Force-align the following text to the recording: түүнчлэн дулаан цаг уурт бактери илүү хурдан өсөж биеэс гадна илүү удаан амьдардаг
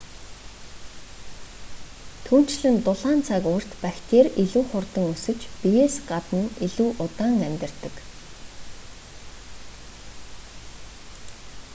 түүнчлэн 2.25 2.75
дулаан 2.85 3.19
цаг 3.27 3.43
уурт 3.51 3.71
бактери 3.83 4.29
илүү 4.43 4.63
хурдан 4.71 5.05
өсөж 5.13 5.39
биеэс 5.61 5.95
гадна 6.09 6.43
илүү 6.65 6.89
удаан 7.05 7.37
амьдардаг 7.47 7.95